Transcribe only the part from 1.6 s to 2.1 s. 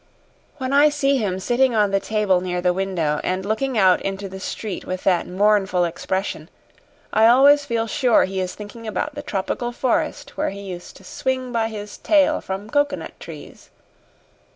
on the